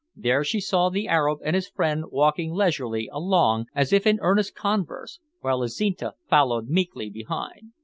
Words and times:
There 0.15 0.43
she 0.43 0.59
saw 0.59 0.89
the 0.89 1.07
Arab 1.07 1.41
and 1.43 1.55
his 1.55 1.69
friend 1.69 2.05
walking 2.09 2.51
leisurely 2.53 3.07
along 3.13 3.67
as 3.75 3.93
if 3.93 4.07
in 4.07 4.17
earnest 4.23 4.55
converse, 4.55 5.19
while 5.41 5.61
Azinte 5.61 6.13
followed 6.27 6.67
meekly 6.69 7.07
behind. 7.11 7.73